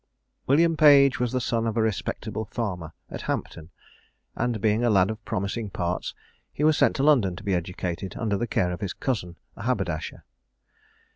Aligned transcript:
William 0.47 0.75
Page 0.75 1.19
was 1.19 1.31
the 1.31 1.39
son 1.39 1.67
of 1.67 1.77
a 1.77 1.81
respectable 1.83 2.45
farmer 2.45 2.93
at 3.11 3.21
Hampton, 3.29 3.69
and 4.35 4.59
being 4.59 4.83
a 4.83 4.89
lad 4.89 5.11
of 5.11 5.23
promising 5.25 5.69
parts 5.69 6.15
he 6.51 6.63
was 6.63 6.75
sent 6.75 6.95
to 6.95 7.03
London 7.03 7.35
to 7.35 7.43
be 7.43 7.53
educated 7.53 8.15
under 8.17 8.35
the 8.35 8.47
care 8.47 8.71
of 8.71 8.81
his 8.81 8.93
cousin, 8.93 9.35
a 9.55 9.61
haberdasher. 9.61 10.23